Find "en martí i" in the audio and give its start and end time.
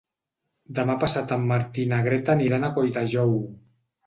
1.35-1.91